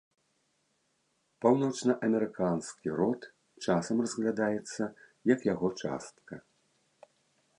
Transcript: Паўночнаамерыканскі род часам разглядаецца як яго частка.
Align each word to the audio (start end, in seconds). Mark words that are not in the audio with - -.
Паўночнаамерыканскі 1.45 2.89
род 3.01 3.21
часам 3.65 3.95
разглядаецца 4.05 4.83
як 5.33 5.39
яго 5.53 5.67
частка. 5.83 6.33